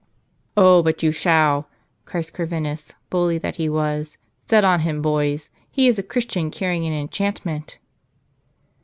"Oh, 0.57 0.81
but 0.81 1.03
you 1.03 1.11
shall!" 1.11 1.69
cries 2.05 2.31
Corvinus, 2.31 2.95
bully 3.11 3.37
that 3.37 3.57
he 3.57 3.69
was. 3.69 4.17
"Set 4.49 4.63
on 4.65 4.79
him, 4.79 4.99
boys! 4.99 5.51
He 5.69 5.87
is 5.87 5.99
a 5.99 6.03
Christian 6.03 6.49
carrying 6.49 6.87
an 6.87 6.93
enchantment 6.93 7.77